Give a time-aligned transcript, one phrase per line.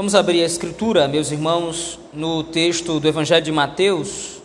[0.00, 4.40] Vamos abrir a escritura, meus irmãos, no texto do Evangelho de Mateus,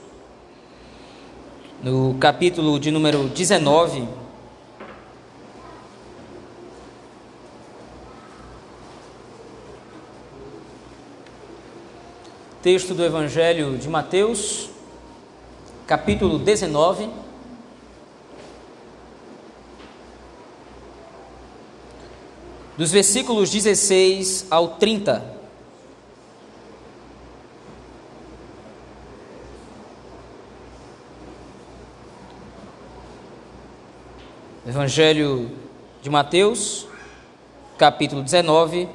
[1.82, 4.06] no capítulo de número 19.
[12.62, 14.70] Texto do Evangelho de Mateus,
[15.88, 17.10] capítulo 19.
[22.78, 25.35] Dos versículos 16 ao 30.
[34.76, 35.50] Evangelho
[36.02, 36.86] de Mateus,
[37.78, 38.90] capítulo 19,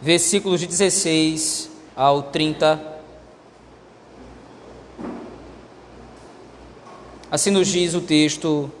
[0.00, 2.80] versículos de 16 ao 30.
[7.30, 8.72] Assim nos diz o texto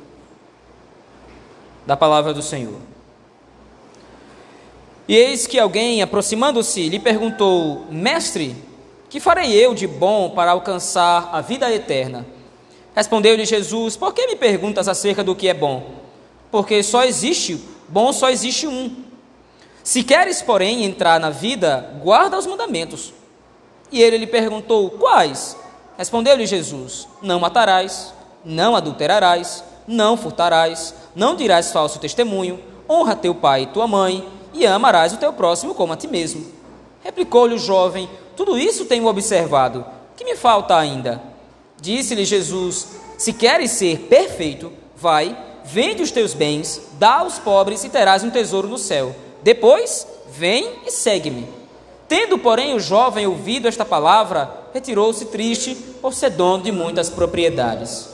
[1.84, 2.80] da palavra do Senhor.
[5.06, 8.56] E eis que alguém, aproximando-se, lhe perguntou: Mestre,
[9.10, 12.24] que farei eu de bom para alcançar a vida eterna?
[12.94, 15.94] Respondeu-lhe Jesus: Por que me perguntas acerca do que é bom?
[16.50, 19.04] Porque só existe, bom só existe um.
[19.82, 23.12] Se queres, porém, entrar na vida, guarda os mandamentos.
[23.90, 25.56] E ele lhe perguntou: Quais?
[25.98, 33.62] Respondeu-lhe Jesus: Não matarás, não adulterarás, não furtarás, não dirás falso testemunho, honra teu pai
[33.62, 36.46] e tua mãe, e amarás o teu próximo como a ti mesmo.
[37.02, 39.84] Replicou-lhe o jovem: Tudo isso tenho observado.
[40.16, 41.33] Que me falta ainda?
[41.84, 42.86] Disse-lhe Jesus:
[43.18, 48.30] Se queres ser perfeito, vai, vende os teus bens, dá aos pobres e terás um
[48.30, 49.14] tesouro no céu.
[49.42, 51.46] Depois, vem e segue-me.
[52.08, 58.08] Tendo, porém, o jovem ouvido esta palavra, retirou-se triste por ser dono de muitas propriedades.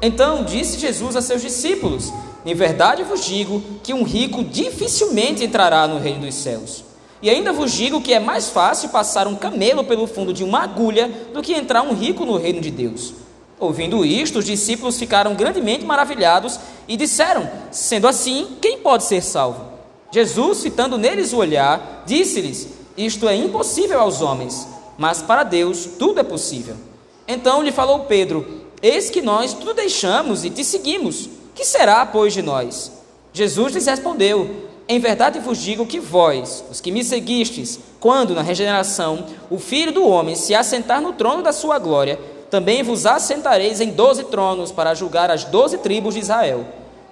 [0.00, 2.12] Então disse Jesus a seus discípulos:
[2.46, 6.84] Em verdade vos digo que um rico dificilmente entrará no reino dos céus.
[7.20, 10.62] E ainda vos digo que é mais fácil passar um camelo pelo fundo de uma
[10.62, 13.14] agulha do que entrar um rico no reino de Deus.
[13.58, 19.64] Ouvindo isto, os discípulos ficaram grandemente maravilhados e disseram: Sendo assim, quem pode ser salvo?
[20.12, 26.20] Jesus, fitando neles o olhar, disse-lhes: Isto é impossível aos homens, mas para Deus tudo
[26.20, 26.76] é possível.
[27.26, 31.28] Então lhe falou Pedro: Eis que nós tudo deixamos e te seguimos.
[31.52, 32.92] Que será, pois, de nós?
[33.32, 38.40] Jesus lhes respondeu: em verdade vos digo que vós, os que me seguistes, quando na
[38.40, 42.18] regeneração o Filho do Homem se assentar no trono da sua glória,
[42.50, 46.64] também vos assentareis em doze tronos para julgar as doze tribos de Israel.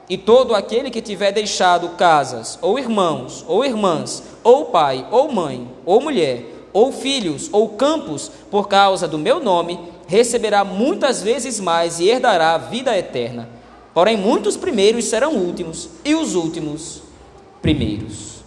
[0.09, 5.69] E todo aquele que tiver deixado casas, ou irmãos, ou irmãs, ou pai, ou mãe,
[5.85, 12.01] ou mulher, ou filhos, ou campos, por causa do meu nome, receberá muitas vezes mais
[12.01, 13.49] e herdará a vida eterna.
[13.93, 17.03] Porém, muitos primeiros serão últimos, e os últimos
[17.67, 18.45] primeiros.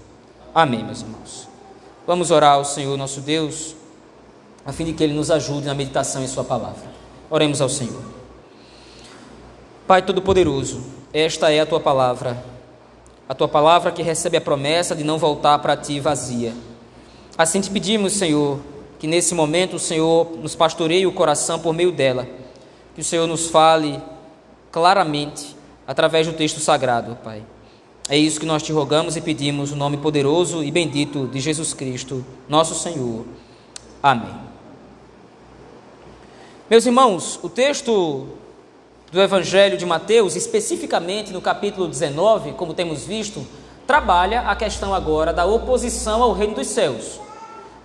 [0.56, 1.50] Amém, meus irmãos.
[2.07, 3.75] Vamos orar ao Senhor nosso Deus,
[4.66, 6.90] a fim de que Ele nos ajude na meditação em Sua palavra.
[7.29, 8.02] Oremos ao Senhor.
[9.85, 10.81] Pai Todo-Poderoso,
[11.12, 12.41] esta é a Tua palavra,
[13.28, 16.53] a Tua palavra que recebe a promessa de não voltar para Ti vazia.
[17.38, 18.62] Assim te pedimos, Senhor,
[19.00, 22.25] que nesse momento o Senhor nos pastoreie o coração por meio dela,
[22.96, 24.02] que o Senhor nos fale
[24.72, 27.44] claramente através do texto sagrado, Pai.
[28.09, 31.75] É isso que nós te rogamos e pedimos, no nome poderoso e bendito de Jesus
[31.75, 33.24] Cristo, nosso Senhor.
[34.02, 34.34] Amém.
[36.68, 38.25] Meus irmãos, o texto
[39.12, 43.46] do Evangelho de Mateus, especificamente no capítulo 19, como temos visto,
[43.86, 47.20] trabalha a questão agora da oposição ao reino dos céus.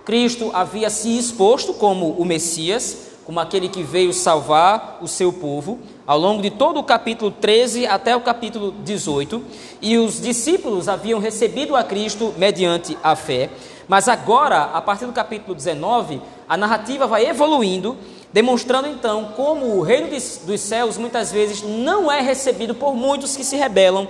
[0.03, 5.79] Cristo havia se exposto como o Messias, como aquele que veio salvar o seu povo,
[6.05, 9.41] ao longo de todo o capítulo 13 até o capítulo 18,
[9.81, 13.49] e os discípulos haviam recebido a Cristo mediante a fé,
[13.87, 17.97] mas agora, a partir do capítulo 19, a narrativa vai evoluindo,
[18.31, 23.43] demonstrando então como o reino dos céus muitas vezes não é recebido por muitos que
[23.43, 24.07] se rebelam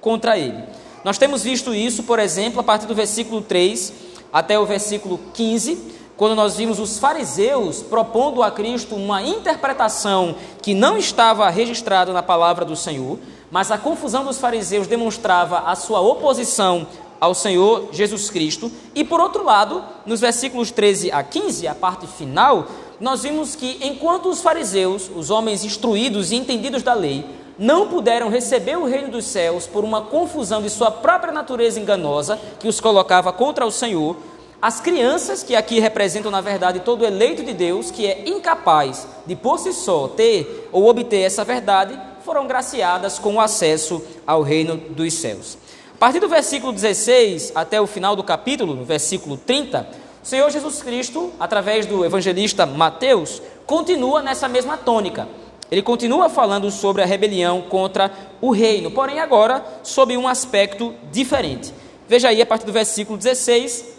[0.00, 0.62] contra ele.
[1.04, 3.92] Nós temos visto isso, por exemplo, a partir do versículo 3
[4.32, 10.74] até o versículo 15 quando nós vimos os fariseus propondo a Cristo uma interpretação que
[10.74, 13.20] não estava registrada na palavra do Senhor,
[13.52, 16.88] mas a confusão dos fariseus demonstrava a sua oposição
[17.20, 18.70] ao Senhor Jesus Cristo.
[18.96, 22.66] E por outro lado, nos versículos 13 a 15, a parte final,
[22.98, 27.24] nós vimos que enquanto os fariseus, os homens instruídos e entendidos da lei,
[27.56, 32.40] não puderam receber o reino dos céus por uma confusão de sua própria natureza enganosa
[32.58, 34.16] que os colocava contra o Senhor,
[34.60, 39.36] as crianças, que aqui representam, na verdade, todo eleito de Deus, que é incapaz de
[39.36, 44.76] por si só ter ou obter essa verdade, foram graciadas com o acesso ao reino
[44.76, 45.56] dos céus.
[45.98, 49.88] partir do versículo 16 até o final do capítulo, no versículo 30,
[50.22, 55.28] o Senhor Jesus Cristo, através do evangelista Mateus, continua nessa mesma tônica.
[55.70, 58.10] Ele continua falando sobre a rebelião contra
[58.40, 61.72] o reino, porém agora sob um aspecto diferente.
[62.08, 63.97] Veja aí a partir do versículo 16,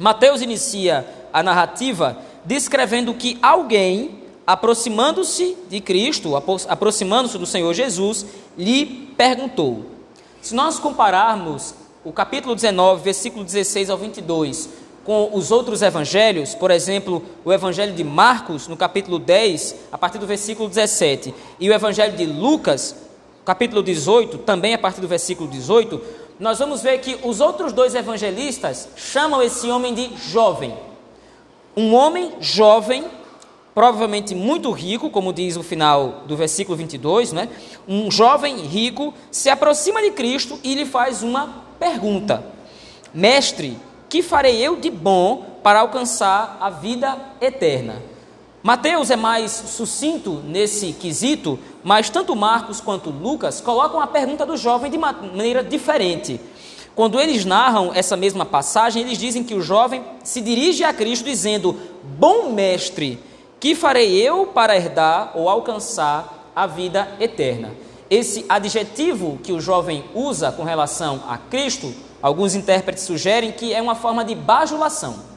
[0.00, 6.32] Mateus inicia a narrativa descrevendo que alguém, aproximando-se de Cristo,
[6.66, 8.24] aproximando-se do Senhor Jesus,
[8.56, 9.84] lhe perguntou.
[10.40, 14.70] Se nós compararmos o capítulo 19, versículo 16 ao 22,
[15.04, 20.16] com os outros evangelhos, por exemplo, o evangelho de Marcos, no capítulo 10, a partir
[20.16, 22.96] do versículo 17, e o evangelho de Lucas,
[23.44, 26.00] capítulo 18, também a partir do versículo 18,
[26.40, 30.74] nós vamos ver que os outros dois evangelistas chamam esse homem de jovem.
[31.76, 33.04] Um homem jovem,
[33.74, 37.50] provavelmente muito rico, como diz o final do versículo 22, né?
[37.86, 42.42] Um jovem rico se aproxima de Cristo e lhe faz uma pergunta:
[43.12, 43.76] Mestre,
[44.08, 48.02] que farei eu de bom para alcançar a vida eterna?
[48.62, 54.56] Mateus é mais sucinto nesse quesito, mas tanto Marcos quanto Lucas colocam a pergunta do
[54.56, 56.40] jovem de maneira diferente.
[56.94, 61.24] Quando eles narram essa mesma passagem, eles dizem que o jovem se dirige a Cristo
[61.24, 61.74] dizendo:
[62.18, 63.18] Bom mestre,
[63.58, 67.72] que farei eu para herdar ou alcançar a vida eterna?
[68.10, 73.80] Esse adjetivo que o jovem usa com relação a Cristo Alguns intérpretes sugerem que é
[73.80, 75.29] uma forma de bajulação.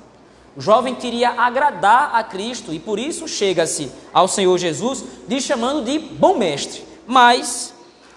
[0.56, 5.84] O jovem queria agradar a Cristo e por isso chega-se ao Senhor Jesus lhe chamando
[5.84, 6.84] de bom mestre.
[7.08, 7.74] Mas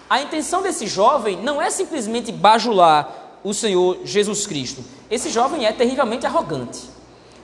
[0.09, 4.83] a intenção desse jovem não é simplesmente bajular o Senhor Jesus Cristo.
[5.09, 6.81] Esse jovem é terrivelmente arrogante.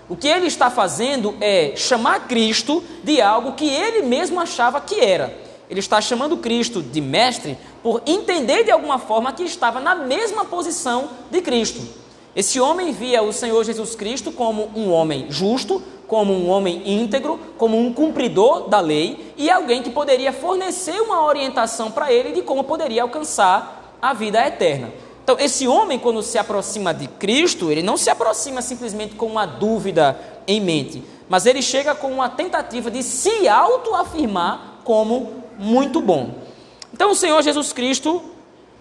[0.08, 5.00] O que ele está fazendo é chamar Cristo de algo que ele mesmo achava que
[5.00, 5.36] era.
[5.70, 10.46] Ele está chamando Cristo de mestre por entender de alguma forma que estava na mesma
[10.46, 12.03] posição de Cristo.
[12.36, 17.40] Esse homem via o Senhor Jesus Cristo como um homem justo, como um homem íntegro,
[17.58, 22.42] como um cumpridor da lei e alguém que poderia fornecer uma orientação para ele de
[22.42, 24.92] como poderia alcançar a vida eterna.
[25.24, 29.46] Então, esse homem, quando se aproxima de Cristo, ele não se aproxima simplesmente com uma
[29.46, 36.36] dúvida em mente, mas ele chega com uma tentativa de se autoafirmar como muito bom.
[36.94, 38.22] Então o Senhor Jesus Cristo,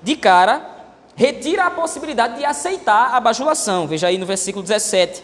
[0.02, 0.71] de cara,
[1.14, 3.86] retira a possibilidade de aceitar a bajulação.
[3.86, 5.22] Veja aí no versículo 17.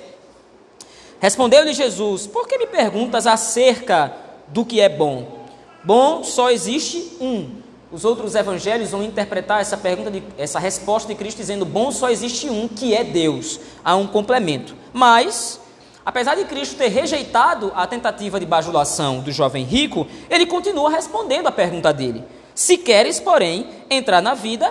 [1.20, 4.12] Respondeu-lhe Jesus: Por que me perguntas acerca
[4.49, 5.46] do que é bom?
[5.85, 7.69] Bom só existe um.
[7.90, 12.11] Os outros evangelhos vão interpretar essa pergunta, de, essa resposta de Cristo dizendo: Bom só
[12.11, 13.58] existe um, que é Deus.
[13.85, 14.75] Há um complemento.
[14.93, 15.58] Mas,
[16.05, 21.46] apesar de Cristo ter rejeitado a tentativa de bajulação do jovem rico, ele continua respondendo
[21.46, 22.23] à pergunta dele.
[22.55, 24.70] Se queres, porém, entrar na vida,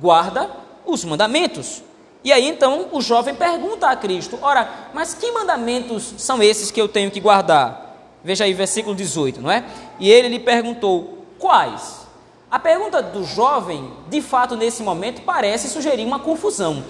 [0.00, 0.50] guarda
[0.84, 1.82] os mandamentos.
[2.24, 6.80] E aí então o jovem pergunta a Cristo: Ora, mas que mandamentos são esses que
[6.80, 7.82] eu tenho que guardar?
[8.24, 9.64] Veja aí, versículo 18, não é?
[9.98, 12.02] E ele lhe perguntou: Quais?
[12.50, 16.84] A pergunta do jovem, de fato, nesse momento, parece sugerir uma confusão.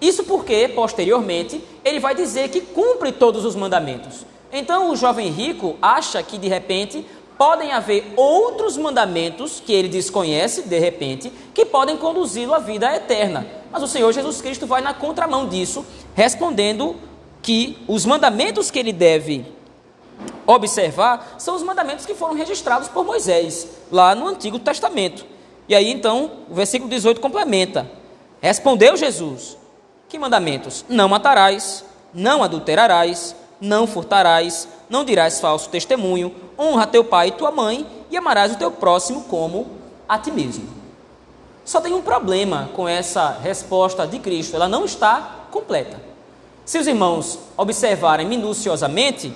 [0.00, 4.24] Isso porque, posteriormente, ele vai dizer que cumpre todos os mandamentos.
[4.52, 7.04] Então o jovem rico acha que, de repente,
[7.36, 13.46] podem haver outros mandamentos que ele desconhece, de repente, que podem conduzi-lo à vida eterna.
[13.70, 15.84] Mas o Senhor Jesus Cristo vai na contramão disso,
[16.14, 16.96] respondendo
[17.40, 19.44] que os mandamentos que ele deve
[20.46, 25.24] observar são os mandamentos que foram registrados por Moisés, lá no Antigo Testamento.
[25.68, 27.90] E aí então, o versículo 18 complementa:
[28.40, 29.56] Respondeu Jesus:
[30.08, 30.84] Que mandamentos?
[30.88, 37.50] Não matarás, não adulterarás, não furtarás, não dirás falso testemunho, honra teu pai e tua
[37.50, 39.66] mãe e amarás o teu próximo como
[40.08, 40.81] a ti mesmo.
[41.64, 46.00] Só tem um problema com essa resposta de Cristo, ela não está completa.
[46.64, 49.34] Se os irmãos observarem minuciosamente,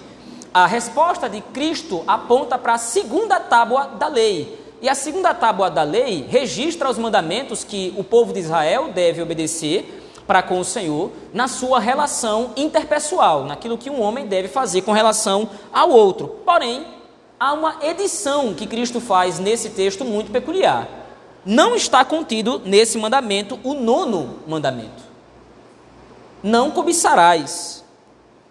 [0.52, 4.64] a resposta de Cristo aponta para a segunda tábua da lei.
[4.80, 9.23] E a segunda tábua da lei registra os mandamentos que o povo de Israel deve
[9.23, 14.83] obedecer para com o Senhor na sua relação interpessoal, naquilo que um homem deve fazer
[14.83, 16.40] com relação ao outro.
[16.45, 16.85] Porém,
[17.38, 21.05] há uma edição que Cristo faz nesse texto muito peculiar.
[21.46, 25.04] Não está contido nesse mandamento o nono mandamento.
[26.42, 27.84] Não cobiçarás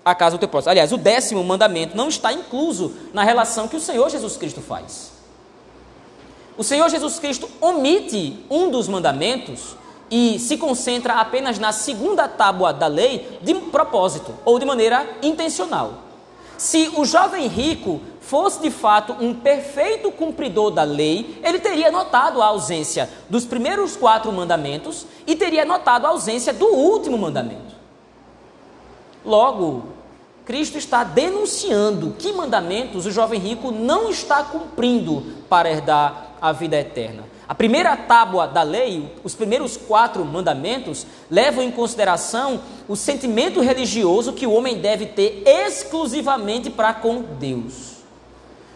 [0.04, 0.72] a casa do teu próximo.
[0.72, 5.12] Aliás, o décimo mandamento não está incluso na relação que o Senhor Jesus Cristo faz.
[6.58, 9.76] O Senhor Jesus Cristo omite um dos mandamentos
[10.10, 16.05] e se concentra apenas na segunda tábua da lei de propósito ou de maneira intencional.
[16.58, 22.42] Se o jovem rico fosse de fato um perfeito cumpridor da lei, ele teria notado
[22.42, 27.76] a ausência dos primeiros quatro mandamentos e teria notado a ausência do último mandamento.
[29.24, 29.84] Logo,
[30.46, 36.78] Cristo está denunciando que mandamentos o jovem rico não está cumprindo para herdar a vida
[36.78, 37.25] eterna.
[37.48, 44.34] A primeira tábua da lei, os primeiros quatro mandamentos, levam em consideração o sentimento religioso
[44.34, 47.96] que o homem deve ter exclusivamente para com Deus.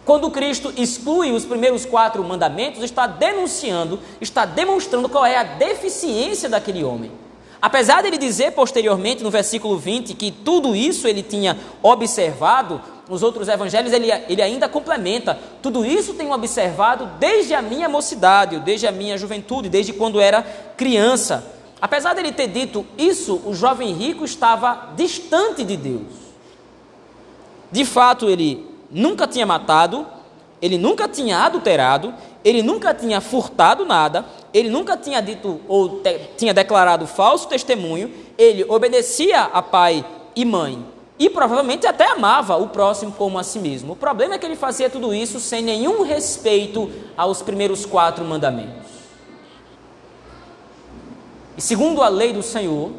[0.05, 6.47] Quando Cristo exclui os primeiros quatro mandamentos, está denunciando, está demonstrando qual é a deficiência
[6.47, 7.11] daquele homem.
[7.62, 13.22] Apesar de ele dizer posteriormente, no versículo 20, que tudo isso ele tinha observado, nos
[13.24, 18.88] outros evangelhos ele, ele ainda complementa: tudo isso tenho observado desde a minha mocidade, desde
[18.88, 20.44] a minha juventude, desde quando era
[20.78, 21.44] criança.
[21.82, 26.30] Apesar dele ter dito isso, o jovem rico estava distante de Deus.
[27.72, 30.06] De fato, ele nunca tinha matado,
[30.62, 32.13] ele nunca tinha adulterado,
[32.44, 38.12] ele nunca tinha furtado nada, ele nunca tinha dito ou te, tinha declarado falso testemunho,
[38.38, 40.84] ele obedecia a pai e mãe
[41.20, 43.94] e provavelmente até amava o próximo como a si mesmo.
[43.94, 48.88] O problema é que ele fazia tudo isso sem nenhum respeito aos primeiros quatro mandamentos.
[51.58, 52.91] E segundo a lei do Senhor,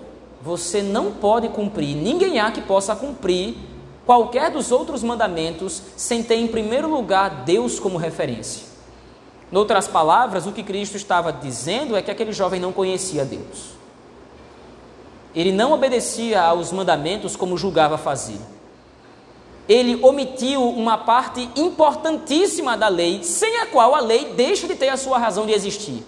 [0.43, 3.57] você não pode cumprir, ninguém há que possa cumprir
[4.05, 8.70] qualquer dos outros mandamentos sem ter em primeiro lugar Deus como referência.
[9.53, 13.71] Em outras palavras, o que Cristo estava dizendo é que aquele jovem não conhecia Deus.
[15.35, 18.41] Ele não obedecia aos mandamentos como julgava fazer.
[19.69, 24.89] Ele omitiu uma parte importantíssima da lei, sem a qual a lei deixa de ter
[24.89, 26.05] a sua razão de existir: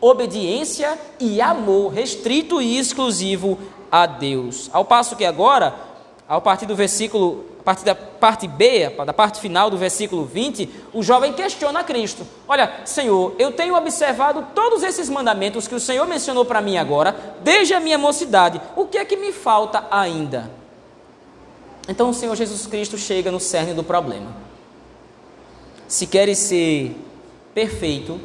[0.00, 3.58] obediência e amor restrito e exclusivo
[3.90, 4.68] a Deus.
[4.72, 5.74] Ao passo que agora,
[6.30, 10.70] ao partir do versículo a partir da parte B, da parte final do versículo 20,
[10.94, 16.06] o jovem questiona Cristo: Olha, Senhor, eu tenho observado todos esses mandamentos que o Senhor
[16.06, 20.48] mencionou para mim agora, desde a minha mocidade, o que é que me falta ainda?
[21.88, 24.30] Então o Senhor Jesus Cristo chega no cerne do problema.
[25.88, 26.96] Se queres ser
[27.52, 28.20] perfeito,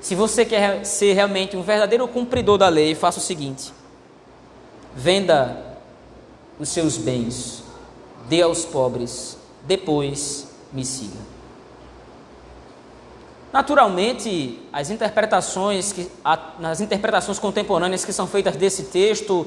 [0.00, 3.72] se você quer ser realmente um verdadeiro cumpridor da lei, faça o seguinte:
[4.94, 5.67] venda
[6.58, 7.62] os seus bens
[8.28, 9.36] dê aos pobres,
[9.66, 11.18] depois me siga.
[13.52, 19.46] Naturalmente, as interpretações, que, as interpretações contemporâneas que são feitas desse texto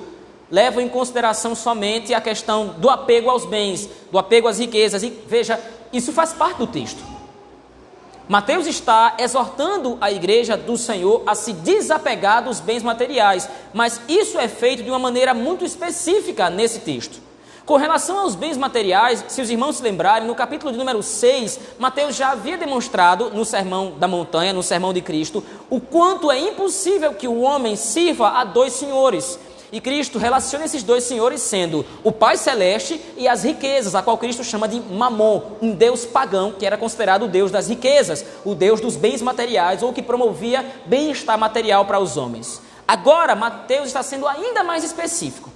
[0.49, 5.03] levam em consideração somente a questão do apego aos bens, do apego às riquezas.
[5.03, 5.59] E veja,
[5.93, 7.01] isso faz parte do texto.
[8.31, 14.39] Mateus está exortando a igreja do Senhor a se desapegar dos bens materiais, mas isso
[14.39, 17.19] é feito de uma maneira muito específica nesse texto.
[17.65, 21.59] Com relação aos bens materiais, se os irmãos se lembrarem, no capítulo de número 6,
[21.77, 26.39] Mateus já havia demonstrado no sermão da montanha, no sermão de Cristo, o quanto é
[26.39, 29.37] impossível que o homem sirva a dois senhores.
[29.71, 34.17] E Cristo relaciona esses dois senhores sendo o Pai Celeste e as riquezas, a qual
[34.17, 38.53] Cristo chama de Mamon, um deus pagão que era considerado o deus das riquezas, o
[38.53, 42.61] deus dos bens materiais ou que promovia bem-estar material para os homens.
[42.85, 45.49] Agora, Mateus está sendo ainda mais específico.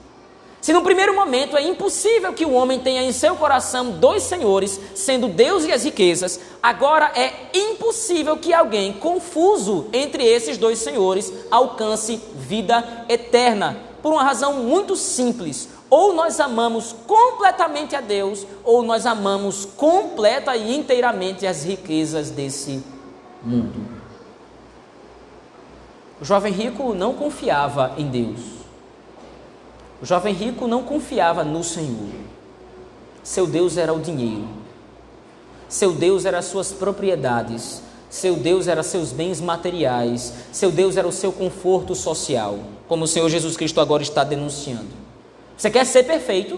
[0.61, 4.79] Se no primeiro momento é impossível que o homem tenha em seu coração dois senhores,
[4.95, 11.31] sendo Deus e as riquezas, agora é impossível que alguém confuso entre esses dois senhores
[11.51, 15.67] alcance vida eterna, por uma razão muito simples.
[15.89, 22.83] Ou nós amamos completamente a Deus, ou nós amamos completa e inteiramente as riquezas desse
[23.41, 23.83] mundo.
[26.21, 28.41] O jovem rico não confiava em Deus.
[29.99, 32.13] O jovem rico não confiava no Senhor.
[33.23, 34.47] Seu Deus era o dinheiro.
[35.67, 37.81] Seu Deus era as suas propriedades.
[38.15, 40.31] Seu Deus era seus bens materiais.
[40.49, 44.87] Seu Deus era o seu conforto social, como o Senhor Jesus Cristo agora está denunciando.
[45.57, 46.57] Você quer ser perfeito?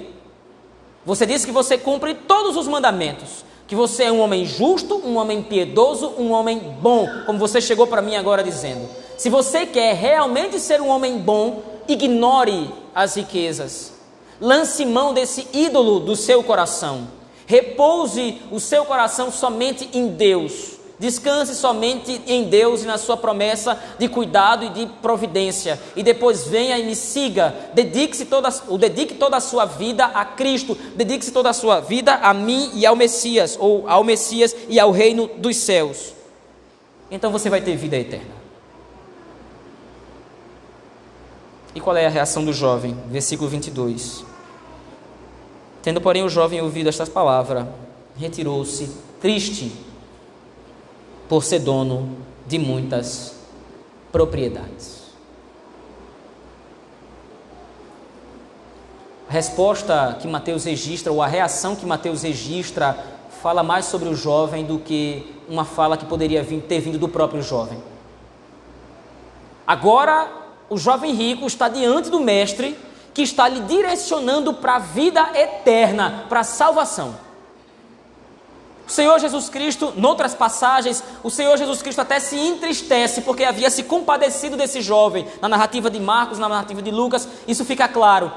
[1.03, 5.17] Você diz que você cumpre todos os mandamentos, que você é um homem justo, um
[5.17, 8.87] homem piedoso, um homem bom, como você chegou para mim agora dizendo.
[9.17, 13.93] Se você quer realmente ser um homem bom, ignore as riquezas.
[14.39, 17.07] Lance mão desse ídolo do seu coração.
[17.47, 20.76] Repouse o seu coração somente em Deus.
[20.99, 25.79] Descanse somente em Deus e na sua promessa de cuidado e de providência.
[25.95, 27.53] E depois venha e me siga.
[27.75, 28.49] Dedique-se toda,
[28.79, 30.75] dedique toda a sua vida a Cristo.
[30.95, 34.89] Dedique-se toda a sua vida a mim e ao Messias, ou ao Messias e ao
[34.89, 36.13] reino dos céus.
[37.11, 38.35] Então você vai ter vida eterna.
[41.75, 42.97] E qual é a reação do jovem?
[43.07, 44.25] Versículo 22.
[45.83, 47.67] Tendo, porém, o jovem ouvido estas palavras,
[48.17, 48.89] retirou-se
[49.21, 49.85] triste
[51.27, 53.35] por ser dono de muitas
[54.11, 54.97] propriedades.
[59.29, 62.97] A resposta que Mateus registra, ou a reação que Mateus registra,
[63.41, 67.09] fala mais sobre o jovem do que uma fala que poderia vir, ter vindo do
[67.09, 67.81] próprio jovem.
[69.65, 70.31] Agora,
[70.69, 72.77] o jovem rico está diante do mestre
[73.13, 77.26] que está lhe direcionando para a vida eterna, para a salvação.
[78.87, 83.69] O Senhor Jesus Cristo, noutras passagens, o Senhor Jesus Cristo até se entristece porque havia
[83.69, 85.27] se compadecido desse jovem.
[85.41, 88.31] Na narrativa de Marcos, na narrativa de Lucas, isso fica claro.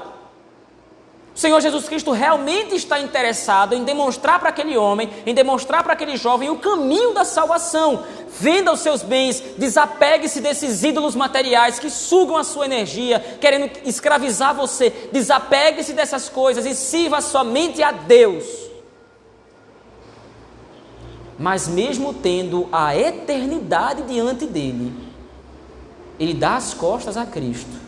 [1.33, 5.93] O Senhor Jesus Cristo realmente está interessado em demonstrar para aquele homem, em demonstrar para
[5.93, 8.03] aquele jovem o caminho da salvação.
[8.37, 14.53] Venda os seus bens, desapegue-se desses ídolos materiais que sugam a sua energia, querendo escravizar
[14.53, 14.89] você.
[15.13, 18.70] Desapegue-se dessas coisas e sirva somente a Deus
[21.41, 24.93] mas mesmo tendo a eternidade diante dele,
[26.19, 27.79] ele dá as costas a Cristo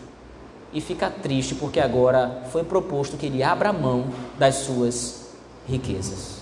[0.72, 4.06] e fica triste porque agora foi proposto que ele abra mão
[4.36, 5.28] das suas
[5.68, 6.38] riquezas.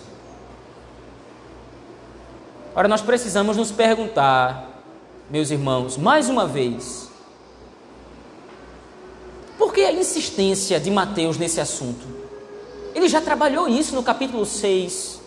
[2.74, 4.82] Ora, nós precisamos nos perguntar,
[5.28, 7.10] meus irmãos, mais uma vez,
[9.58, 12.06] por que a insistência de Mateus nesse assunto?
[12.94, 15.20] Ele já trabalhou isso no capítulo 6,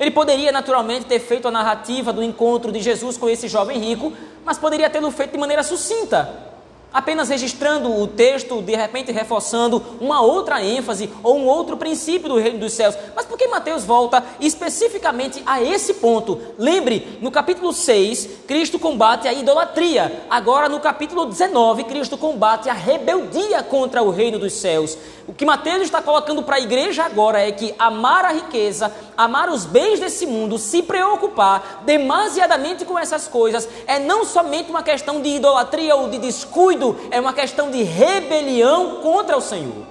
[0.00, 4.12] ele poderia naturalmente ter feito a narrativa do encontro de Jesus com esse jovem rico,
[4.44, 6.48] mas poderia tê-lo feito de maneira sucinta
[6.92, 12.38] apenas registrando o texto, de repente reforçando uma outra ênfase ou um outro princípio do
[12.38, 12.96] reino dos céus.
[13.14, 16.40] Mas por Mateus volta especificamente a esse ponto?
[16.58, 20.24] Lembre, no capítulo 6, Cristo combate a idolatria.
[20.30, 24.96] Agora, no capítulo 19, Cristo combate a rebeldia contra o reino dos céus.
[25.28, 29.48] O que Mateus está colocando para a igreja agora é que amar a riqueza, amar
[29.48, 35.20] os bens desse mundo, se preocupar demasiadamente com essas coisas, é não somente uma questão
[35.20, 39.86] de idolatria ou de descuido é uma questão de rebelião contra o Senhor.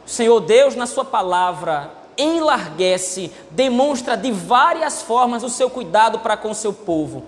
[0.11, 6.51] Senhor Deus, na Sua palavra, enlarguece, demonstra de várias formas o seu cuidado para com
[6.51, 7.23] o seu povo.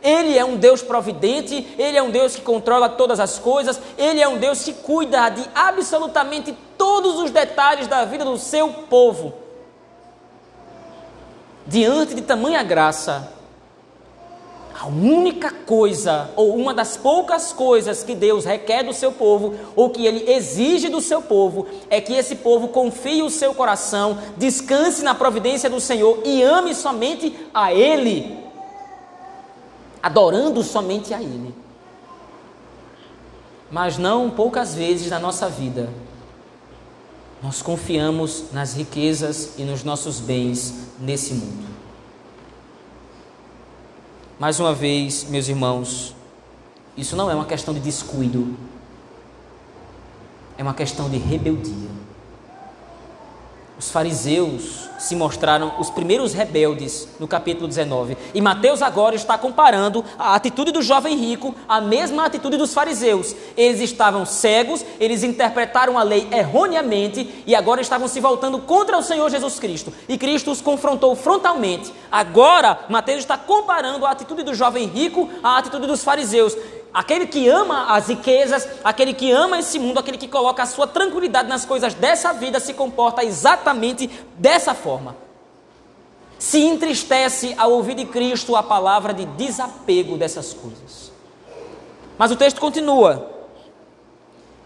[0.00, 4.20] Ele é um Deus providente, Ele é um Deus que controla todas as coisas, Ele
[4.20, 9.34] é um Deus que cuida de absolutamente todos os detalhes da vida do seu povo.
[11.66, 13.32] Diante de tamanha graça,
[14.80, 19.90] a única coisa, ou uma das poucas coisas que Deus requer do seu povo, ou
[19.90, 25.04] que Ele exige do seu povo, é que esse povo confie o seu coração, descanse
[25.04, 28.38] na providência do Senhor e ame somente a Ele,
[30.02, 31.54] adorando somente a Ele.
[33.70, 35.90] Mas não poucas vezes na nossa vida,
[37.42, 41.69] nós confiamos nas riquezas e nos nossos bens nesse mundo.
[44.40, 46.14] Mais uma vez, meus irmãos,
[46.96, 48.56] isso não é uma questão de descuido,
[50.56, 51.99] é uma questão de rebeldia.
[53.80, 58.14] Os fariseus se mostraram os primeiros rebeldes no capítulo 19.
[58.34, 63.34] E Mateus agora está comparando a atitude do jovem rico à mesma atitude dos fariseus.
[63.56, 69.02] Eles estavam cegos, eles interpretaram a lei erroneamente e agora estavam se voltando contra o
[69.02, 69.90] Senhor Jesus Cristo.
[70.06, 71.90] E Cristo os confrontou frontalmente.
[72.12, 76.54] Agora, Mateus está comparando a atitude do jovem rico à atitude dos fariseus.
[76.92, 80.86] Aquele que ama as riquezas, aquele que ama esse mundo, aquele que coloca a sua
[80.86, 85.16] tranquilidade nas coisas dessa vida, se comporta exatamente dessa forma.
[86.38, 91.12] Se entristece ao ouvir de Cristo a palavra de desapego dessas coisas.
[92.18, 93.30] Mas o texto continua.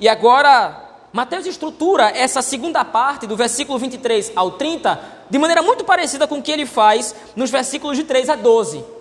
[0.01, 5.85] E agora, Mateus estrutura essa segunda parte, do versículo 23 ao 30, de maneira muito
[5.85, 8.93] parecida com o que ele faz nos versículos de 3 a 12.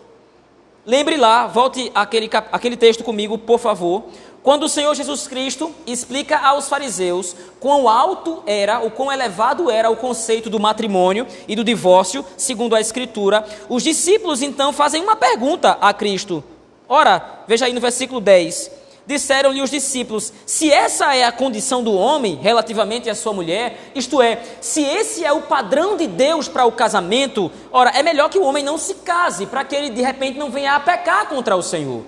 [0.86, 4.04] Lembre lá, volte aquele, aquele texto comigo, por favor.
[4.44, 9.90] Quando o Senhor Jesus Cristo explica aos fariseus quão alto era, ou quão elevado era
[9.90, 15.16] o conceito do matrimônio e do divórcio, segundo a Escritura, os discípulos então fazem uma
[15.16, 16.44] pergunta a Cristo.
[16.90, 21.94] Ora, veja aí no versículo 10 disseram-lhe os discípulos: se essa é a condição do
[21.94, 26.66] homem relativamente à sua mulher, isto é, se esse é o padrão de Deus para
[26.66, 30.02] o casamento, ora, é melhor que o homem não se case, para que ele de
[30.02, 32.04] repente não venha a pecar contra o Senhor.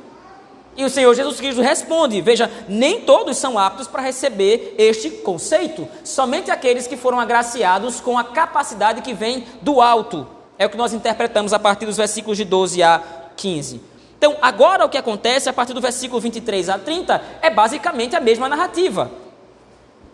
[0.77, 5.87] E o Senhor Jesus Cristo responde: Veja, nem todos são aptos para receber este conceito,
[6.03, 10.27] somente aqueles que foram agraciados com a capacidade que vem do alto.
[10.57, 13.01] É o que nós interpretamos a partir dos versículos de 12 a
[13.35, 13.94] 15.
[14.17, 18.21] Então, agora o que acontece a partir do versículo 23 a 30 é basicamente a
[18.21, 19.11] mesma narrativa.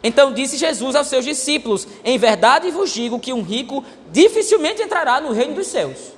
[0.04, 5.22] Então disse Jesus aos seus discípulos: Em verdade vos digo que um rico dificilmente entrará
[5.22, 6.14] no reino dos céus.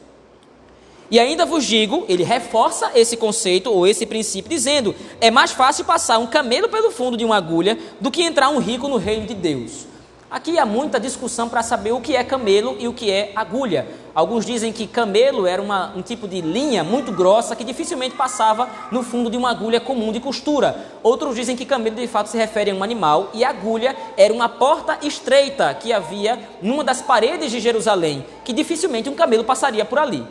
[1.12, 5.86] E ainda vos digo, ele reforça esse conceito ou esse princípio, dizendo: é mais fácil
[5.86, 9.28] passar um camelo pelo fundo de uma agulha do que entrar um rico no reino
[9.28, 9.86] de Deus.
[10.34, 13.88] Aqui há muita discussão para saber o que é camelo e o que é agulha.
[14.16, 18.68] Alguns dizem que camelo era uma, um tipo de linha muito grossa que dificilmente passava
[18.92, 20.88] no fundo de uma agulha comum de costura.
[21.04, 24.50] Outros dizem que camelo de fato se refere a um animal e agulha era uma
[24.50, 30.00] porta estreita que havia numa das paredes de Jerusalém, que dificilmente um camelo passaria por
[30.00, 30.26] ali.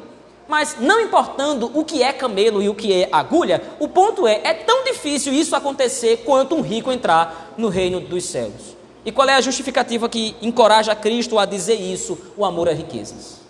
[0.48, 4.40] Mas não importando o que é camelo e o que é agulha, o ponto é:
[4.42, 8.81] é tão difícil isso acontecer quanto um rico entrar no reino dos céus.
[9.04, 12.18] E qual é a justificativa que encoraja Cristo a dizer isso?
[12.36, 13.40] O amor a riquezas.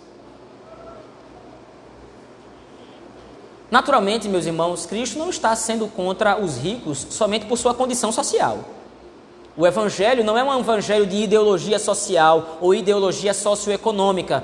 [3.69, 8.59] Naturalmente, meus irmãos, Cristo não está sendo contra os ricos somente por sua condição social.
[9.55, 14.43] O Evangelho não é um evangelho de ideologia social ou ideologia socioeconômica.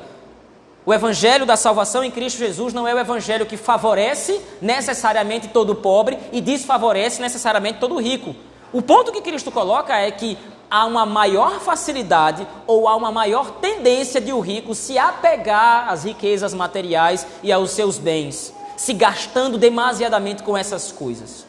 [0.86, 5.76] O evangelho da salvação em Cristo Jesus não é o evangelho que favorece necessariamente todo
[5.76, 8.36] pobre e desfavorece necessariamente todo rico.
[8.72, 10.38] O ponto que Cristo coloca é que
[10.70, 16.04] há uma maior facilidade ou há uma maior tendência de o rico se apegar às
[16.04, 21.46] riquezas materiais e aos seus bens, se gastando demasiadamente com essas coisas,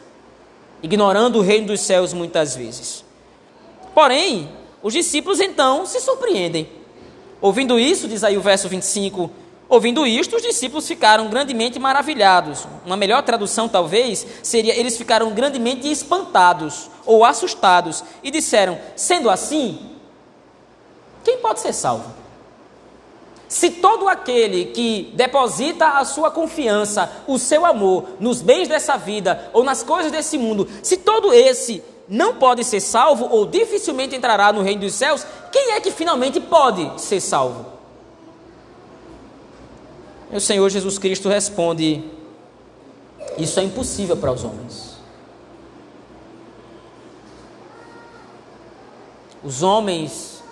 [0.81, 3.05] ignorando o reino dos céus muitas vezes.
[3.93, 4.49] Porém,
[4.81, 6.67] os discípulos então se surpreendem.
[7.39, 9.29] Ouvindo isso, diz aí o verso 25,
[9.71, 12.67] Ouvindo isto, os discípulos ficaram grandemente maravilhados.
[12.85, 19.79] Uma melhor tradução, talvez, seria: eles ficaram grandemente espantados ou assustados e disseram: sendo assim,
[21.23, 22.13] quem pode ser salvo?
[23.47, 29.49] Se todo aquele que deposita a sua confiança, o seu amor nos bens dessa vida
[29.53, 34.51] ou nas coisas desse mundo, se todo esse não pode ser salvo ou dificilmente entrará
[34.51, 37.70] no reino dos céus, quem é que finalmente pode ser salvo?
[40.31, 42.03] E o Senhor Jesus Cristo responde:
[43.37, 44.91] Isso é impossível para os homens.
[49.43, 50.43] Os homens,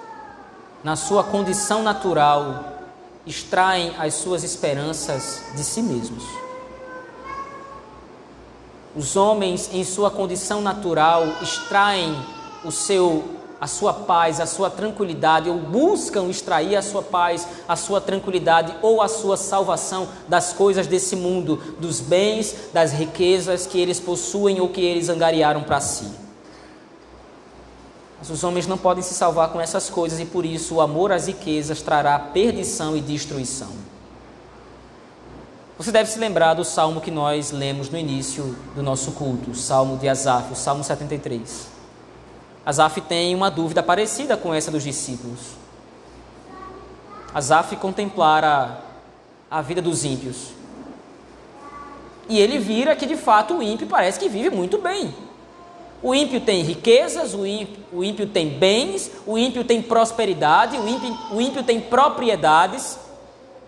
[0.83, 2.79] na sua condição natural,
[3.25, 6.23] extraem as suas esperanças de si mesmos.
[8.95, 12.17] Os homens, em sua condição natural, extraem
[12.65, 17.76] o seu a sua paz, a sua tranquilidade, ou buscam extrair a sua paz, a
[17.76, 23.80] sua tranquilidade ou a sua salvação das coisas desse mundo, dos bens, das riquezas que
[23.80, 26.10] eles possuem ou que eles angariaram para si.
[28.17, 31.12] Mas os homens não podem se salvar com essas coisas e por isso o amor
[31.12, 33.69] às riquezas trará perdição e destruição.
[35.78, 39.56] Você deve se lembrar do salmo que nós lemos no início do nosso culto, o
[39.56, 41.78] salmo de Asaf, o salmo 73.
[42.69, 45.39] Asaf tem uma dúvida parecida com essa dos discípulos.
[47.34, 48.79] Asaf contemplara
[49.49, 50.49] a vida dos ímpios.
[52.29, 55.15] E ele vira que de fato o ímpio parece que vive muito bem.
[56.03, 60.88] O ímpio tem riquezas, o ímpio, o ímpio tem bens, o ímpio tem prosperidade, o
[60.88, 62.99] ímpio, o ímpio tem propriedades.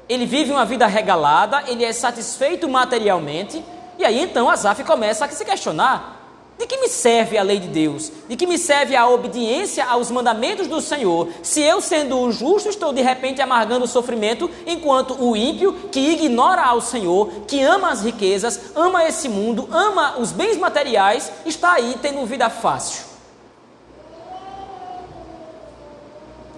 [0.08, 3.66] Ele vive uma vida regalada, ele é satisfeito materialmente.
[3.98, 6.21] E aí então Asaf começa a se questionar:
[6.58, 8.12] de que me serve a lei de Deus?
[8.30, 12.70] De que me serve a obediência aos mandamentos do Senhor, se eu, sendo o justo,
[12.70, 17.90] estou de repente amargando o sofrimento, enquanto o ímpio, que ignora ao Senhor, que ama
[17.90, 23.06] as riquezas, ama esse mundo, ama os bens materiais, está aí tendo vida fácil?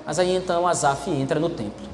[0.06, 1.94] Mas aí então Asaf entra no templo.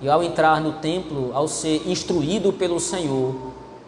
[0.00, 3.34] E ao entrar no templo, ao ser instruído pelo Senhor,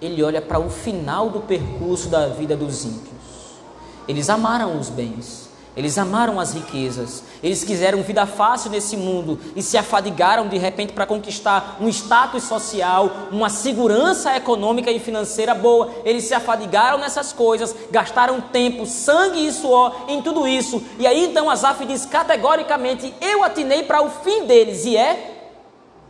[0.01, 3.19] ele olha para o final do percurso da vida dos ímpios.
[4.07, 9.63] Eles amaram os bens, eles amaram as riquezas, eles quiseram vida fácil nesse mundo e
[9.63, 15.93] se afadigaram de repente para conquistar um status social, uma segurança econômica e financeira boa.
[16.05, 20.83] Eles se afadigaram nessas coisas, gastaram tempo, sangue e suor em tudo isso.
[20.99, 25.51] E aí então Asaf diz categoricamente: Eu atinei para o fim deles e é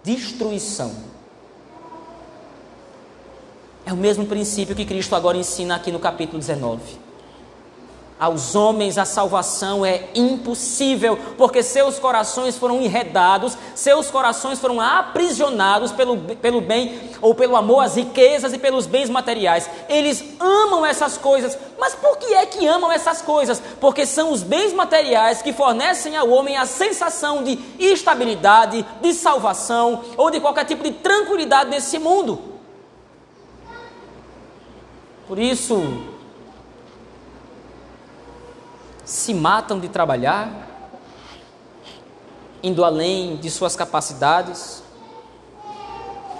[0.02, 1.07] destruição.
[3.88, 6.78] É o mesmo princípio que Cristo agora ensina aqui no capítulo 19.
[8.20, 15.90] Aos homens a salvação é impossível, porque seus corações foram enredados, seus corações foram aprisionados
[15.90, 19.70] pelo, pelo bem ou pelo amor às riquezas e pelos bens materiais.
[19.88, 23.62] Eles amam essas coisas, mas por que é que amam essas coisas?
[23.80, 30.02] Porque são os bens materiais que fornecem ao homem a sensação de estabilidade, de salvação
[30.18, 32.47] ou de qualquer tipo de tranquilidade nesse mundo.
[35.28, 35.82] Por isso,
[39.04, 40.66] se matam de trabalhar,
[42.62, 44.82] indo além de suas capacidades.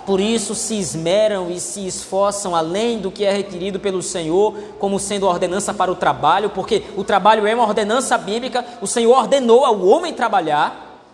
[0.06, 4.98] Por isso se esmeram e se esforçam além do que é requerido pelo Senhor, como
[4.98, 9.66] sendo ordenança para o trabalho, porque o trabalho é uma ordenança bíblica, o Senhor ordenou
[9.66, 11.04] ao homem trabalhar,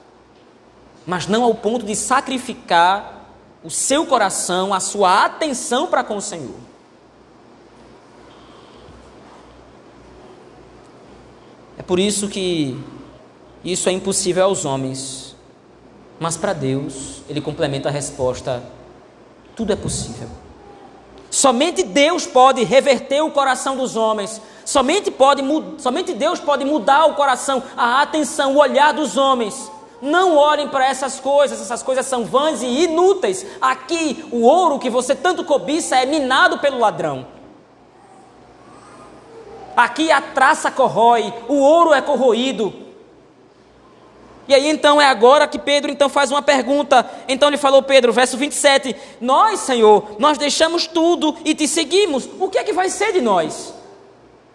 [1.04, 3.26] mas não ao ponto de sacrificar
[3.64, 6.73] o seu coração, a sua atenção para com o Senhor.
[11.86, 12.78] Por isso que
[13.64, 15.34] isso é impossível aos homens,
[16.18, 18.62] mas para Deus, Ele complementa a resposta:
[19.56, 20.28] tudo é possível.
[21.30, 24.40] Somente Deus pode reverter o coração dos homens.
[24.64, 25.42] Somente, pode,
[25.78, 29.70] somente Deus pode mudar o coração, a atenção, o olhar dos homens.
[30.00, 33.44] Não olhem para essas coisas, essas coisas são vãs e inúteis.
[33.60, 37.26] Aqui, o ouro que você tanto cobiça é minado pelo ladrão.
[39.76, 42.84] Aqui a traça corrói, o ouro é corroído.
[44.46, 47.08] E aí então é agora que Pedro então faz uma pergunta.
[47.26, 52.28] Então ele falou, Pedro, verso 27, nós, Senhor, nós deixamos tudo e te seguimos.
[52.38, 53.72] O que é que vai ser de nós?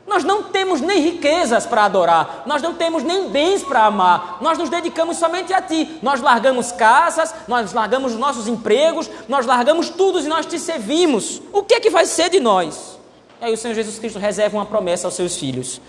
[0.06, 4.58] Nós não temos nem riquezas para adorar, nós não temos nem bens para amar, nós
[4.58, 6.00] nos dedicamos somente a Ti.
[6.02, 11.40] Nós largamos casas, nós largamos os nossos empregos, nós largamos tudo e nós te servimos.
[11.54, 12.99] O que é que vai ser de nós?
[13.42, 15.80] E aí o Senhor Jesus Cristo reserva uma promessa aos seus filhos.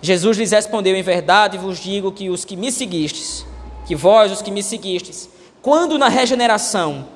[0.00, 3.44] Jesus lhes respondeu: Em verdade vos digo que os que me seguistes,
[3.86, 5.28] que vós, os que me seguistes,
[5.60, 7.06] quando na regeneração,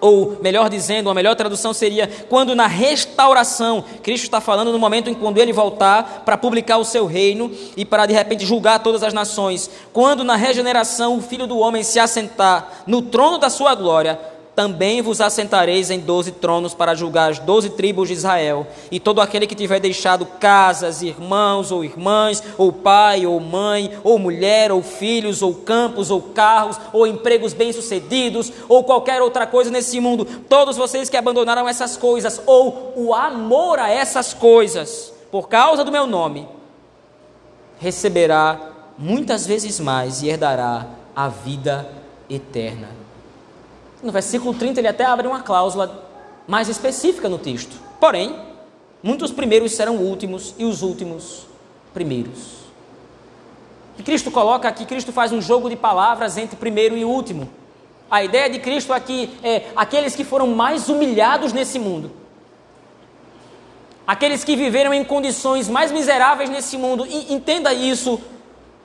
[0.00, 5.08] ou melhor dizendo, a melhor tradução seria quando na restauração, Cristo está falando no momento
[5.08, 9.04] em quando ele voltar para publicar o seu reino e para de repente julgar todas
[9.04, 13.76] as nações, quando na regeneração o Filho do homem se assentar no trono da sua
[13.76, 14.18] glória,
[14.58, 18.66] também vos assentareis em doze tronos para julgar as doze tribos de Israel.
[18.90, 24.18] E todo aquele que tiver deixado casas, irmãos ou irmãs, ou pai ou mãe, ou
[24.18, 30.00] mulher ou filhos, ou campos ou carros, ou empregos bem-sucedidos, ou qualquer outra coisa nesse
[30.00, 35.84] mundo, todos vocês que abandonaram essas coisas, ou o amor a essas coisas, por causa
[35.84, 36.48] do meu nome,
[37.78, 38.58] receberá
[38.98, 41.88] muitas vezes mais e herdará a vida
[42.28, 43.07] eterna.
[44.02, 46.06] No versículo 30 ele até abre uma cláusula
[46.46, 47.76] mais específica no texto.
[48.00, 48.34] Porém,
[49.02, 51.46] muitos primeiros serão últimos e os últimos
[51.92, 52.58] primeiros.
[53.98, 57.48] E Cristo coloca aqui, Cristo faz um jogo de palavras entre primeiro e último.
[58.10, 62.10] A ideia de Cristo aqui é aqueles que foram mais humilhados nesse mundo.
[64.06, 67.04] Aqueles que viveram em condições mais miseráveis nesse mundo.
[67.06, 68.18] E entenda isso.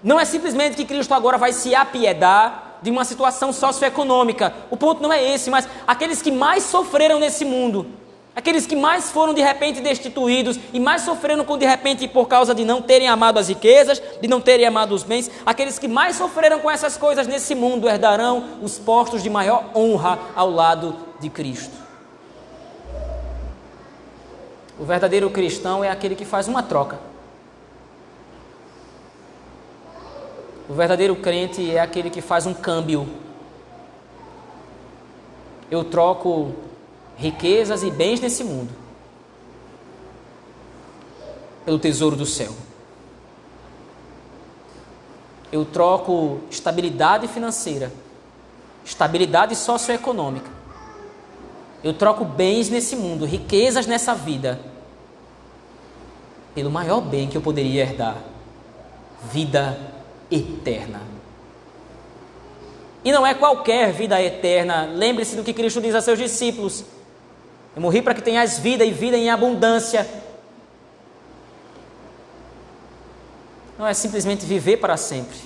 [0.04, 4.54] Não é simplesmente que Cristo agora vai se apiedar de uma situação socioeconômica.
[4.70, 7.88] O ponto não é esse, mas aqueles que mais sofreram nesse mundo,
[8.36, 12.54] aqueles que mais foram de repente destituídos e mais sofreram com de repente por causa
[12.54, 16.18] de não terem amado as riquezas, de não terem amado os bens, aqueles que mais
[16.18, 21.30] sofreram com essas coisas nesse mundo herdarão os postos de maior honra ao lado de
[21.30, 21.82] Cristo.
[24.78, 27.13] O verdadeiro cristão é aquele que faz uma troca.
[30.68, 33.08] O verdadeiro crente é aquele que faz um câmbio.
[35.70, 36.54] Eu troco
[37.18, 38.84] riquezas e bens nesse mundo
[41.66, 42.54] pelo tesouro do céu.
[45.52, 47.92] Eu troco estabilidade financeira,
[48.84, 50.50] estabilidade socioeconômica.
[51.84, 54.60] Eu troco bens nesse mundo, riquezas nessa vida,
[56.56, 58.18] pelo maior bem que eu poderia herdar:
[59.32, 59.78] vida
[60.34, 61.02] eterna.
[63.04, 64.86] E não é qualquer vida eterna.
[64.86, 66.86] Lembre-se do que Cristo diz a seus discípulos:
[67.76, 70.08] Eu morri para que tenhas vida e vida em abundância.
[73.78, 75.38] Não é simplesmente viver para sempre,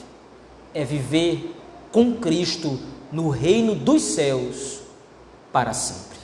[0.74, 1.56] é viver
[1.92, 2.80] com Cristo
[3.12, 4.82] no reino dos céus
[5.52, 6.18] para sempre.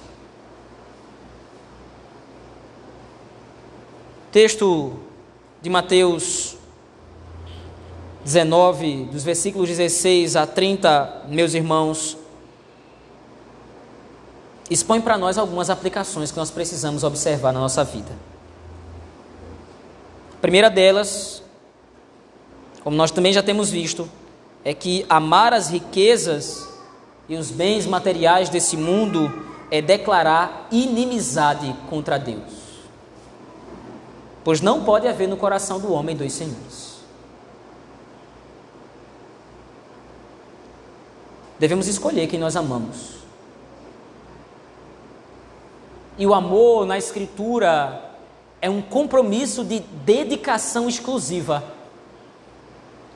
[4.32, 4.94] Texto
[5.62, 6.58] de Mateus
[8.24, 12.18] 19, dos versículos 16 a 30, meus irmãos,
[14.70, 18.12] expõe para nós algumas aplicações que nós precisamos observar na nossa vida.
[20.38, 21.44] A primeira delas,
[22.84, 24.10] como nós também já temos visto,
[24.64, 26.68] é que amar as riquezas
[27.28, 29.32] e os bens materiais desse mundo
[29.70, 32.64] é declarar inimizade contra Deus.
[34.44, 36.93] Pois não pode haver no coração do homem dois senhores.
[41.64, 43.24] Devemos escolher quem nós amamos.
[46.18, 48.18] E o amor na Escritura
[48.62, 51.64] é um compromisso de dedicação exclusiva.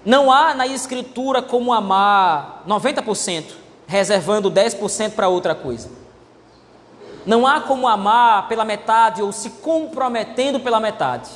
[0.06, 3.44] Não há na Escritura como amar 90%,
[3.86, 5.90] reservando 10% para outra coisa.
[7.26, 11.32] Não há como amar pela metade ou se comprometendo pela metade.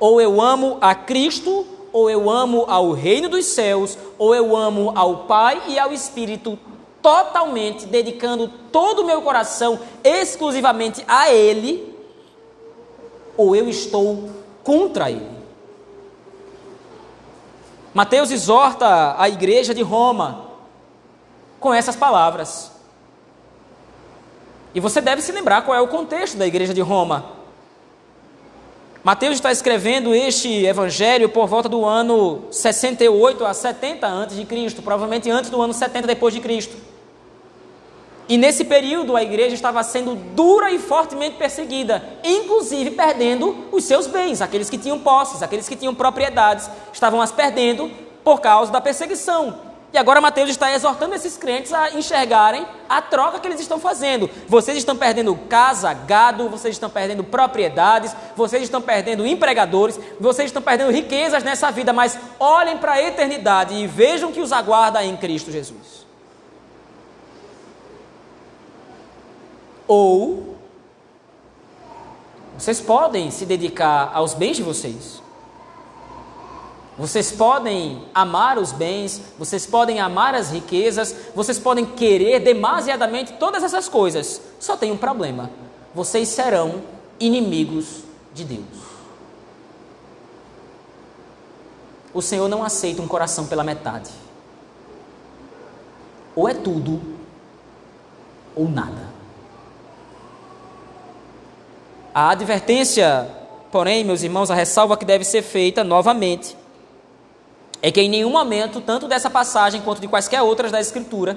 [0.00, 4.92] Ou eu amo a Cristo, ou eu amo ao reino dos céus, ou eu amo
[4.96, 6.58] ao Pai e ao Espírito
[7.02, 11.94] totalmente, dedicando todo o meu coração exclusivamente a Ele,
[13.36, 14.30] ou eu estou
[14.64, 15.42] contra Ele.
[17.92, 20.46] Mateus exorta a igreja de Roma
[21.60, 22.72] com essas palavras.
[24.74, 27.41] E você deve se lembrar qual é o contexto da igreja de Roma.
[29.04, 34.80] Mateus está escrevendo este evangelho por volta do ano 68 a 70 antes de Cristo,
[34.80, 36.76] provavelmente antes do ano 70 depois de Cristo.
[38.28, 44.06] E nesse período a igreja estava sendo dura e fortemente perseguida, inclusive perdendo os seus
[44.06, 47.90] bens, aqueles que tinham posses, aqueles que tinham propriedades, estavam as perdendo
[48.22, 49.71] por causa da perseguição.
[49.92, 54.28] E agora Mateus está exortando esses crentes a enxergarem a troca que eles estão fazendo.
[54.48, 60.62] Vocês estão perdendo casa, gado, vocês estão perdendo propriedades, vocês estão perdendo empregadores, vocês estão
[60.62, 65.14] perdendo riquezas nessa vida, mas olhem para a eternidade e vejam que os aguarda em
[65.14, 66.06] Cristo Jesus.
[69.86, 70.56] Ou
[72.56, 75.21] vocês podem se dedicar aos bens de vocês.
[76.96, 83.62] Vocês podem amar os bens, vocês podem amar as riquezas, vocês podem querer demasiadamente todas
[83.62, 84.42] essas coisas.
[84.60, 85.50] Só tem um problema:
[85.94, 86.82] vocês serão
[87.18, 88.02] inimigos
[88.34, 88.92] de Deus.
[92.12, 94.10] O Senhor não aceita um coração pela metade.
[96.36, 97.00] Ou é tudo,
[98.54, 99.10] ou nada.
[102.14, 103.30] A advertência,
[103.70, 106.54] porém, meus irmãos, a ressalva que deve ser feita novamente
[107.82, 111.36] é que em nenhum momento, tanto dessa passagem quanto de quaisquer outras da Escritura,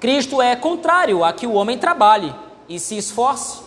[0.00, 2.34] Cristo é contrário a que o homem trabalhe
[2.68, 3.60] e se esforce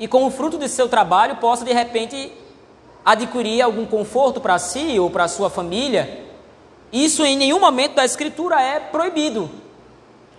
[0.00, 2.32] e com o fruto de seu trabalho possa de repente
[3.04, 6.26] adquirir algum conforto para si ou para sua família.
[6.92, 9.48] Isso em nenhum momento da Escritura é proibido.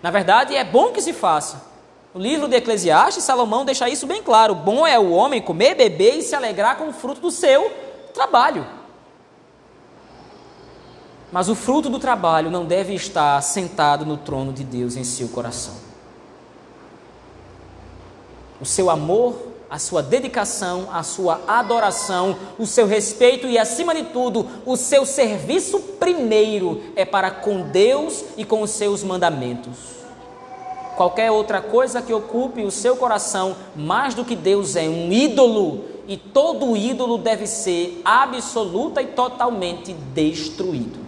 [0.04, 1.70] Na verdade, é bom que se faça.
[2.14, 6.18] No livro de Eclesiastes, Salomão deixa isso bem claro: bom é o homem comer, beber
[6.18, 7.72] e se alegrar com o fruto do seu
[8.14, 8.79] trabalho.
[11.32, 15.28] Mas o fruto do trabalho não deve estar sentado no trono de Deus em seu
[15.30, 15.76] coração.
[18.60, 19.36] O seu amor,
[19.70, 25.06] a sua dedicação, a sua adoração, o seu respeito e, acima de tudo, o seu
[25.06, 30.00] serviço primeiro é para com Deus e com os seus mandamentos.
[30.98, 35.86] Qualquer outra coisa que ocupe o seu coração mais do que Deus é um ídolo,
[36.08, 40.99] e todo ídolo deve ser absoluta e totalmente destruído.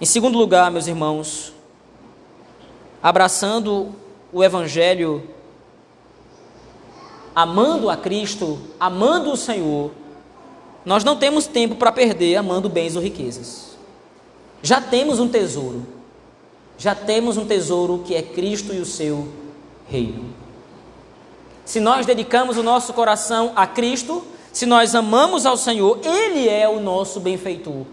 [0.00, 1.52] Em segundo lugar, meus irmãos,
[3.02, 3.94] abraçando
[4.32, 5.28] o Evangelho,
[7.34, 9.90] amando a Cristo, amando o Senhor,
[10.86, 13.76] nós não temos tempo para perder amando bens ou riquezas.
[14.62, 15.86] Já temos um tesouro,
[16.78, 19.28] já temos um tesouro que é Cristo e o seu
[19.86, 20.32] reino.
[21.62, 26.66] Se nós dedicamos o nosso coração a Cristo, se nós amamos ao Senhor, Ele é
[26.66, 27.84] o nosso benfeitor.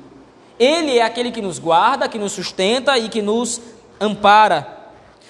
[0.59, 3.61] Ele é aquele que nos guarda, que nos sustenta e que nos
[3.99, 4.77] ampara.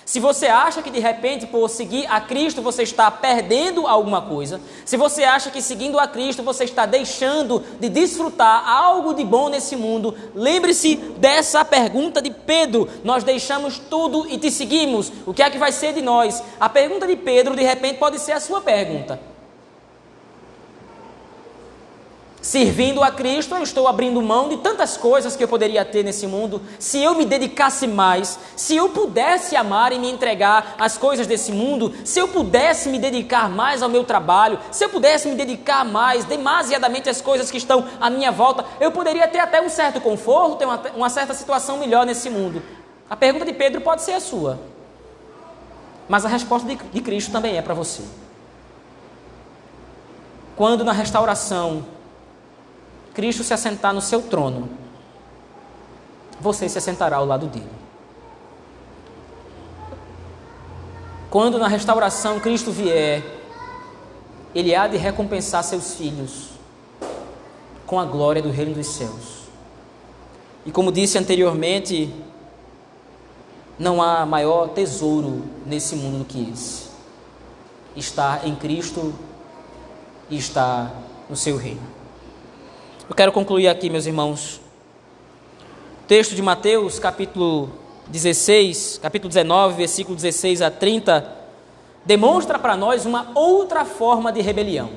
[0.07, 4.61] Se você acha que de repente por seguir a Cristo você está perdendo alguma coisa,
[4.85, 9.49] se você acha que seguindo a Cristo você está deixando de desfrutar algo de bom
[9.49, 15.43] nesse mundo, lembre-se dessa pergunta de Pedro: Nós deixamos tudo e te seguimos, o que
[15.43, 16.41] é que vai ser de nós?
[16.57, 19.19] A pergunta de Pedro de repente pode ser a sua pergunta.
[22.47, 26.25] Servindo a Cristo, eu estou abrindo mão de tantas coisas que eu poderia ter nesse
[26.25, 26.61] mundo.
[26.79, 31.51] Se eu me dedicasse mais, se eu pudesse amar e me entregar às coisas desse
[31.51, 35.83] mundo, se eu pudesse me dedicar mais ao meu trabalho, se eu pudesse me dedicar
[35.83, 39.99] mais, demasiadamente às coisas que estão à minha volta, eu poderia ter até um certo
[39.99, 42.63] conforto, ter uma, uma certa situação melhor nesse mundo.
[43.09, 44.57] A pergunta de Pedro pode ser a sua,
[46.07, 48.03] mas a resposta de, de Cristo também é para você.
[50.55, 51.96] Quando na restauração
[53.17, 54.69] Cristo se assentar no seu trono,
[56.39, 57.67] você se assentará ao lado dele.
[61.27, 63.23] Quando na restauração Cristo vier,
[64.53, 66.49] ele há de recompensar seus filhos
[67.87, 69.47] com a glória do reino dos céus.
[70.63, 72.13] E como disse anteriormente,
[73.79, 76.89] não há maior tesouro nesse mundo do que esse.
[77.95, 79.11] Estar em Cristo
[80.29, 80.93] e estar
[81.27, 81.96] no seu reino.
[83.09, 84.59] Eu quero concluir aqui, meus irmãos.
[86.09, 87.71] Texto de Mateus, capítulo
[88.07, 91.25] 16, capítulo 19, versículo 16 a 30,
[92.03, 94.89] demonstra para nós uma outra forma de rebelião.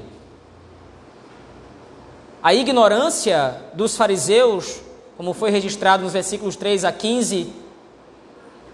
[2.42, 4.80] A ignorância dos fariseus,
[5.16, 7.52] como foi registrado nos versículos 3 a 15,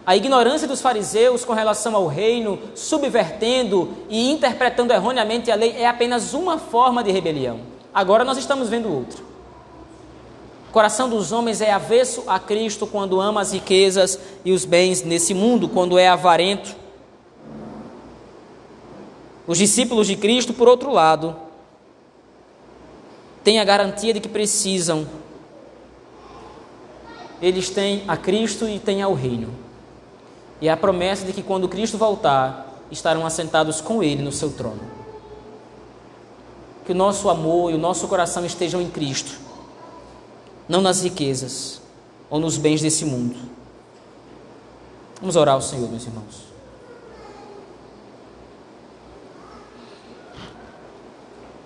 [0.06, 5.86] a ignorância dos fariseus com relação ao reino, subvertendo e interpretando erroneamente a lei, é
[5.86, 7.75] apenas uma forma de rebelião.
[7.96, 9.22] Agora nós estamos vendo outra.
[10.68, 15.02] O coração dos homens é avesso a Cristo quando ama as riquezas e os bens
[15.02, 16.76] nesse mundo, quando é avarento.
[19.46, 21.34] Os discípulos de Cristo, por outro lado,
[23.42, 25.08] têm a garantia de que precisam.
[27.40, 29.48] Eles têm a Cristo e têm ao reino.
[30.60, 34.95] E a promessa de que quando Cristo voltar, estarão assentados com Ele no seu trono.
[36.86, 39.38] Que o nosso amor e o nosso coração estejam em Cristo,
[40.68, 41.82] não nas riquezas
[42.30, 43.36] ou nos bens desse mundo.
[45.20, 46.46] Vamos orar ao Senhor, meus irmãos.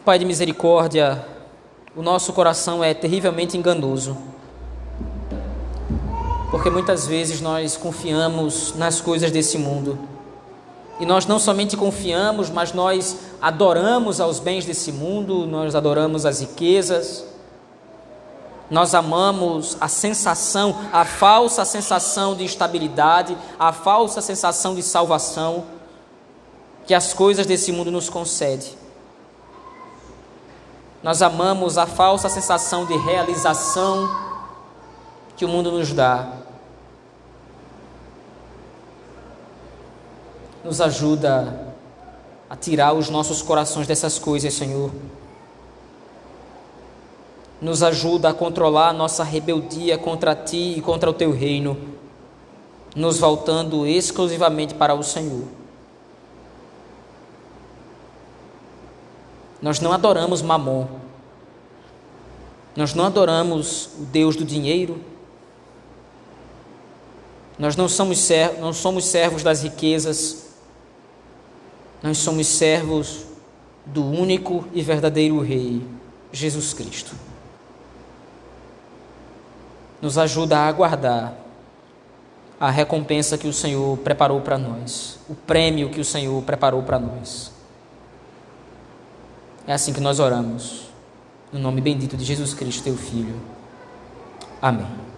[0.04, 1.24] Pai de misericórdia,
[1.94, 4.16] o nosso coração é terrivelmente enganoso
[6.50, 9.98] porque muitas vezes nós confiamos nas coisas desse mundo.
[11.00, 16.40] E nós não somente confiamos, mas nós adoramos aos bens desse mundo, nós adoramos as
[16.40, 17.24] riquezas,
[18.70, 25.64] nós amamos a sensação, a falsa sensação de estabilidade, a falsa sensação de salvação
[26.86, 28.78] que as coisas desse mundo nos concedem.
[31.02, 34.08] Nós amamos a falsa sensação de realização
[35.34, 36.39] que o mundo nos dá.
[40.62, 41.74] Nos ajuda
[42.48, 44.90] a tirar os nossos corações dessas coisas, Senhor.
[47.60, 51.78] Nos ajuda a controlar a nossa rebeldia contra Ti e contra o Teu reino,
[52.96, 55.44] nos voltando exclusivamente para o Senhor.
[59.62, 60.88] Nós não adoramos Mamon,
[62.74, 65.00] nós não adoramos o Deus do dinheiro,
[67.58, 68.26] nós não somos,
[68.58, 70.49] não somos servos das riquezas,
[72.02, 73.26] nós somos servos
[73.84, 75.86] do único e verdadeiro Rei,
[76.32, 77.14] Jesus Cristo.
[80.00, 81.34] Nos ajuda a aguardar
[82.58, 86.98] a recompensa que o Senhor preparou para nós, o prêmio que o Senhor preparou para
[86.98, 87.52] nós.
[89.66, 90.84] É assim que nós oramos,
[91.52, 93.40] no nome bendito de Jesus Cristo, teu Filho.
[94.60, 95.09] Amém.